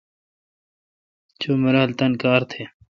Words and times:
چو 1.39 1.49
مرال 1.63 1.89
تان 1.97 2.11
کار 2.21 2.41
تھ۔ 2.49 2.55